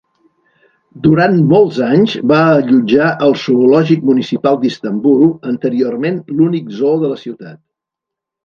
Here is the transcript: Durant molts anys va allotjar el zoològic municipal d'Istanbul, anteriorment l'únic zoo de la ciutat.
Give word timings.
Durant 1.01 1.35
molts 1.51 1.77
anys 1.87 2.15
va 2.31 2.39
allotjar 2.61 3.11
el 3.27 3.37
zoològic 3.43 4.09
municipal 4.11 4.57
d'Istanbul, 4.65 5.23
anteriorment 5.53 6.19
l'únic 6.39 6.75
zoo 6.81 6.99
de 7.05 7.13
la 7.13 7.21
ciutat. 7.27 7.63